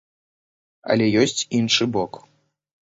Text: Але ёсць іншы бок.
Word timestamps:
Але 0.95 1.05
ёсць 1.21 1.47
іншы 1.61 1.83
бок. 1.99 2.13